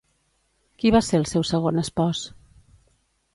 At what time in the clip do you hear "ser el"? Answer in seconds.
1.07-1.27